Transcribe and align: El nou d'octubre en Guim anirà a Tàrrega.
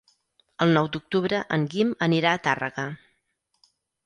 El 0.65 0.71
nou 0.77 0.87
d'octubre 0.95 1.41
en 1.57 1.67
Guim 1.75 1.93
anirà 2.07 2.33
a 2.33 2.41
Tàrrega. 2.49 2.89